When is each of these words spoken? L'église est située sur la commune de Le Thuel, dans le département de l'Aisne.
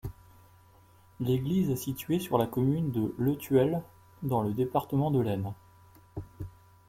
L'église 1.19 1.69
est 1.69 1.75
située 1.75 2.17
sur 2.17 2.39
la 2.39 2.47
commune 2.47 2.89
de 2.89 3.13
Le 3.19 3.37
Thuel, 3.37 3.83
dans 4.23 4.41
le 4.41 4.51
département 4.51 5.11
de 5.11 5.19
l'Aisne. 5.19 5.53